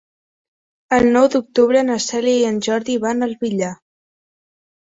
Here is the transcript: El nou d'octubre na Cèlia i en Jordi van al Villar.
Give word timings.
El 0.97 1.05
nou 1.17 1.27
d'octubre 1.35 1.83
na 1.89 1.97
Cèlia 2.05 2.39
i 2.39 2.47
en 2.53 2.57
Jordi 2.69 2.97
van 3.07 3.27
al 3.29 3.37
Villar. 3.45 3.73